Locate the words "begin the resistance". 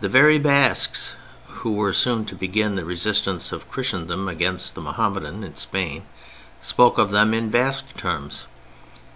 2.34-3.52